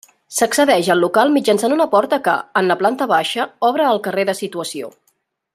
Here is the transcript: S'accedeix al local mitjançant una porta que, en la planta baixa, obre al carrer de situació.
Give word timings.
S'accedeix 0.35 0.87
al 0.93 1.03
local 1.05 1.33
mitjançant 1.35 1.75
una 1.75 1.87
porta 1.93 2.19
que, 2.29 2.35
en 2.63 2.71
la 2.73 2.79
planta 2.81 3.11
baixa, 3.15 3.49
obre 3.71 3.89
al 3.91 4.05
carrer 4.09 4.29
de 4.31 4.39
situació. 4.45 4.95